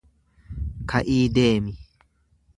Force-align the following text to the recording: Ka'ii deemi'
Ka'ii 0.93 1.21
deemi' 1.37 1.77